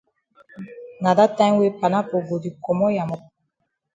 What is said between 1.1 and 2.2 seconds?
dat time wey panapo